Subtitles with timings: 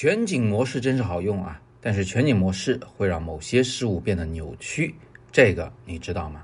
[0.00, 4.94] 全景模式真是好用啊，但是全景模式会让某些事物变得扭曲，
[5.32, 6.40] 这个你知道吗？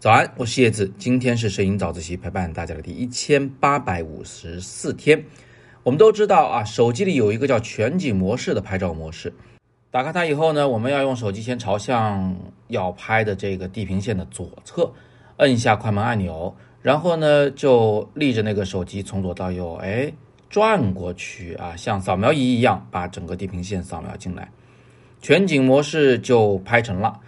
[0.00, 5.22] 早安，我是叶子，今天是摄影早自习陪伴大家的第一千八百五十四天。
[5.82, 9.30] 我们都知道啊，手机里有一个叫全景模式的拍照模式，
[9.90, 12.34] 打开它以后呢，我们要用手机先朝向
[12.68, 14.90] 要拍的这个地平线的左侧，
[15.36, 20.10] 摁一下快门按钮，然后呢就立着那个手机从左到右，哎。
[20.52, 24.46] 转过去啊，像扫描仪一样把整个地平线扫描进来，
[25.22, 27.18] 全景模式就拍成了。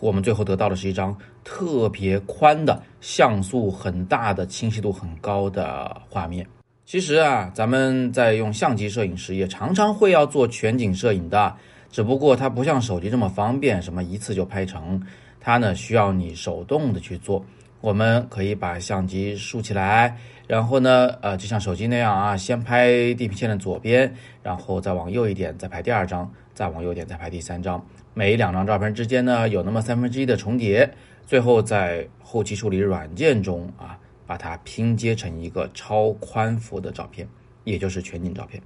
[0.00, 1.14] 我们最后得到的是一张
[1.44, 6.46] 特别宽的、像素很大的、清晰度很高的画面。
[6.86, 11.54] 其实啊，咱们在用相机摄影时也常常会要做全景摄影的，
[11.92, 14.98] 只不过它不像手机这么方便，什么一次就拍成。
[15.38, 17.44] 它呢需要你手动的去做。
[17.80, 20.16] 我们可以把相机竖起来。
[20.46, 24.12] 然后呢，呃，就像手机那样啊，先拍地平线的左边，
[24.42, 27.84] 然后再往右一点，再拍第二张，再往右点，再拍第三张。
[28.14, 30.92] 每两张照片之间呢，有那么三分之一的重叠，
[31.24, 37.28] 最后在后期处理软件中啊，把它拼接成一个超宽幅的照片，
[37.62, 38.60] 也就是全景照片。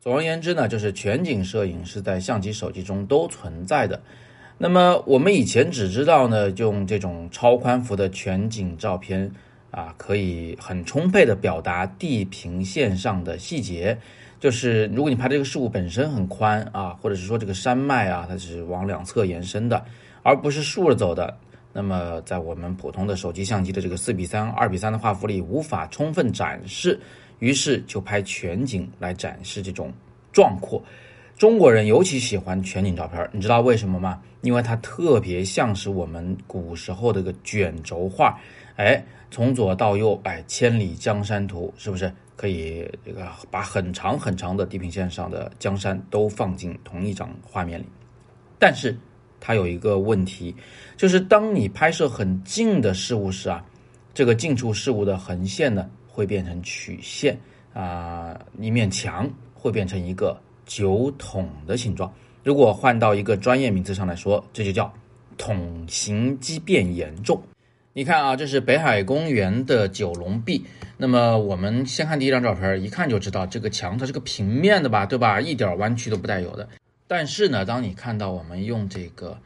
[0.00, 4.00] 总而言之呢，就是全景摄影是在相机、手机中都存在的。
[4.58, 9.30] 那么我们以前只知道呢，用这种超宽幅的全景照片。
[9.70, 13.96] 啊，可以很充沛的表达地平线上的细节，
[14.40, 19.84] 就是如果你拍这个事物本身很宽啊，或者是说这个山脉啊，它是往两侧延伸的，
[20.22, 21.36] 而不是竖着走的，
[21.70, 26.98] 那么在我们普通的手机相机的这个四比三、二比三的画幅里无法充分展示，
[27.38, 29.92] 于是就拍全景来展示这种
[30.32, 30.82] 壮阔。
[31.38, 34.20] 中国人尤其喜欢全景照片，你知道为什么吗？
[34.42, 38.38] 因为它特别像是我们古时候的一个卷轴画，
[38.76, 39.02] 哎。
[39.30, 47.84] 从左到右，哎，千里江山图是不是可以这个把很长很长的地平线上的江山都放进同一张画面里？
[48.58, 48.96] 但是
[49.38, 50.56] 它有一个问题，
[50.96, 53.62] 就是当你拍摄很近的事物时啊，
[54.14, 57.38] 这个近处事物的横线呢会变成曲线
[57.74, 62.14] 啊，一面墙会变成一个酒桶的形状。
[62.44, 64.92] 如果换到一个专业名词上来说，这就叫
[65.36, 67.42] 桶形畸变严重。
[67.92, 70.64] 你看啊，这是北海公园的九龙壁。
[70.98, 75.40] 那么我们先看第一张照片，一看就知道这个墙它是个平面的吧，对吧？
[75.40, 76.68] 一点弯曲都不带有的。
[77.08, 79.38] 但是呢，当你看到我们用这个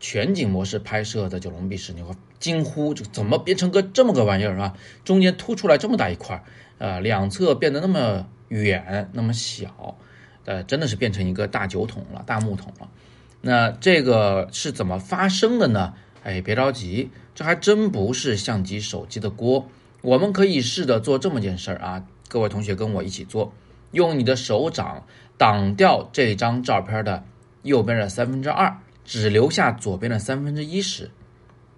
[0.00, 4.74] 全景模式拍摄的九龙壁时，你会惊呼：这怎么变成个这么个玩意儿啊？
[5.04, 6.42] 中间凸出来这么大一块，
[6.78, 9.96] 呃，两侧变得那么远那么小，
[10.44, 12.88] 呃，真的是变成一个大酒桶了，大木桶了。
[13.42, 15.94] 那这个是怎么发生的呢？
[16.22, 19.68] 哎，别着急，这还真不是相机、手机的锅。
[20.02, 23.52] 我们可以试着做这么件事儿啊，各位同学跟我一起做，
[23.92, 25.04] 用你的手掌
[25.36, 27.24] 挡掉这张照片的
[27.62, 31.10] 右边的三分之二，只留下左边的三分之一时，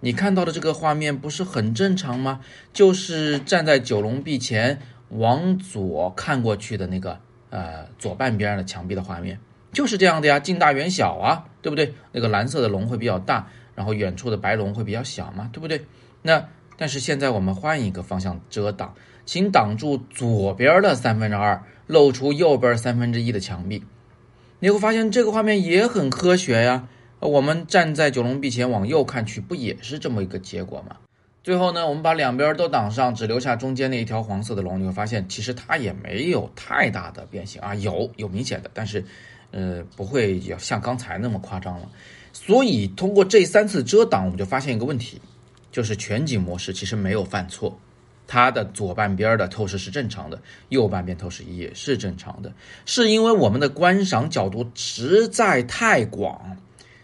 [0.00, 2.40] 你看到的这个画面不是很正常吗？
[2.72, 4.80] 就是站在九龙壁前
[5.10, 7.20] 往左看过去的那个
[7.52, 9.38] 呃左半边的墙壁的画面，
[9.72, 11.94] 就是这样的呀，近大远小啊，对不对？
[12.10, 13.46] 那个蓝色的龙会比较大。
[13.74, 15.86] 然后远处的白龙会比较小嘛，对不对？
[16.20, 16.46] 那
[16.76, 23.82] 但是现在我们换一个方向遮挡，请挡住左边的三分之二，露出右边三分之一的墙壁。
[24.58, 26.86] 你会发现这个画面也很科学呀。
[27.20, 30.96] 我们站在九龙壁前往右看去，不也是这么一个结果吗？
[31.42, 39.04] 最后呢，我们把两边都挡上，只留下中间那一条黄色的龙，你会发现其实它也没有太大的变形啊，有有明显的，但是
[39.50, 41.88] 呃不会像刚才那么夸张了。
[42.32, 45.20] 所以通过这三次遮挡，我们就发现一个问题，
[45.72, 47.76] 就是全景模式其实没有犯错，
[48.28, 52.52] 它的左半边的透视是正常的，右半边透视也是正常的，
[52.86, 56.56] 是因为我们的观赏角度实在太广，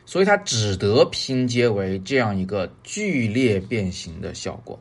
[0.09, 4.81] 所以它只得拼接为这样一个剧烈变形的效果。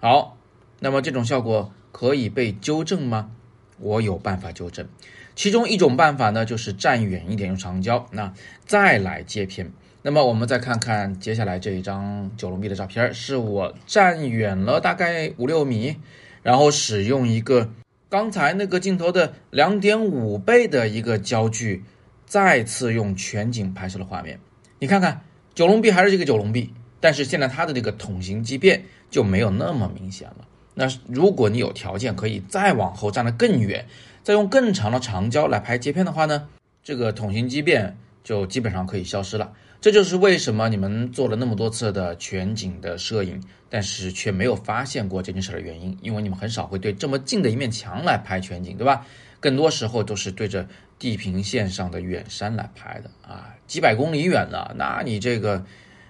[0.00, 0.38] 好，
[0.80, 3.30] 那么这种效果可以被纠正吗？
[3.78, 4.88] 我有办法纠正。
[5.34, 8.32] 其中一种办法呢，就是站远一点用长焦，那
[8.64, 9.70] 再来接片。
[10.00, 15.96] 那么我们再看看接下来这一张九龙壁的照片，是我站远了大概五六米，
[16.42, 17.70] 然后使用一个
[18.08, 21.84] 刚才那个镜头的两点五倍的一个焦距，
[22.24, 24.40] 再次用全景拍摄的画面。
[24.84, 25.22] 你看看
[25.54, 26.70] 九龙壁还是这个九龙壁，
[27.00, 30.46] 但是现在它的这个桶形畸变就没有那么明显了。
[30.74, 33.86] 那如果你有条件，可以再往后站得更远。
[34.22, 36.46] 再用更长的长焦来拍接片的话呢，
[36.82, 39.54] 这个桶形畸变就基本上可以消失了。
[39.80, 49.06] 这就是为什么你们做了那么多次的全景的摄影，但是却没有发现过这件事的原因，因为你们很少会对这么近的一面墙来拍全景，对吧？
[49.44, 50.66] 更多时候都是对着
[50.98, 55.62] 地平线上的远山来拍的啊，几百公里远呢，那你这个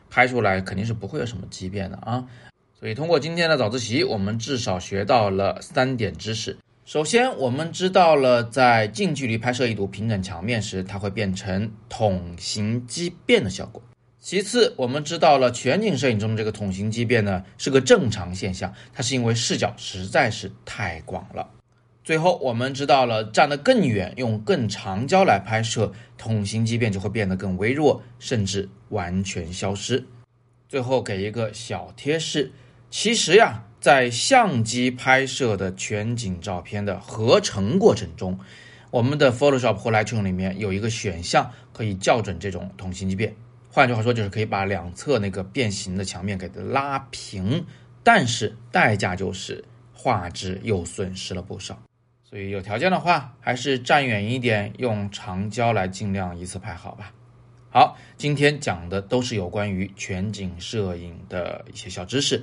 [0.08, 2.24] 拍出来肯定是不会有什么畸变的啊。
[2.78, 6.56] 所以通过今天的早自习，我们至少学到了三点知识。
[6.84, 13.82] 首先，我们知道了在近距离拍摄一堵平整墙面时，它会变成桶形畸变的效果。
[14.20, 21.50] 其次，我们知道了全景摄影中这个桶形畸变呢是个正常现象，它是因为视角实在是太广了。
[22.04, 30.04] 最后，我们知道了站得更远，用更长焦来拍摄，筒形畸变就会变得更微弱，甚至完全消失。
[30.68, 32.52] 最后给一个小贴士，
[32.90, 33.64] 其实呀。
[33.80, 38.40] 在相机拍摄的全景照片的合成过程中，
[38.90, 43.36] 我们的 Photoshop 或 Lightroom 里面有一个选项可以校准这种筒形畸变。
[43.70, 47.66] 换句话说，就是可以把两侧那个变形的墙面给它拉平，
[48.02, 49.62] 但是代价就是
[49.92, 51.78] 画质又损失了不少。
[52.34, 57.12] 所以有条件的话，还是站远一点，用长焦来尽量一次拍好吧。
[57.70, 62.42] 好，今天讲的都是有关于全景摄影的一些小知识。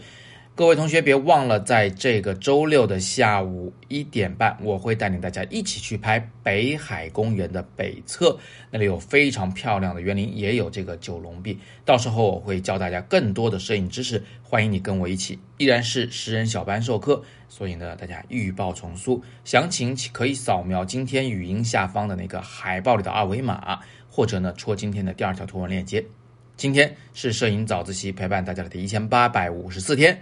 [0.62, 8.38] 各位同学，别忘了，在这个周六的下午一点半，我会带领大家一起去拍北海公园的北侧，
[8.70, 11.58] 那里有非常漂亮的园林，也有这个九龙壁。
[11.84, 15.40] 到时候我会教大家更多的摄影知识，欢迎你跟我一起。
[15.58, 26.06] 依然是十人小班授课，所以呢，大家预报重塑，详情可以扫描今天语音下方的那个海报里的二维码，或者呢戳今天的第二条图文链接。
[26.56, 30.22] 今天是摄影早自习陪伴大家的第一千八百五十四天。